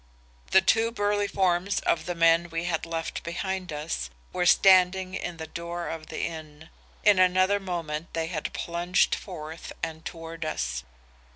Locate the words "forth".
9.13-9.71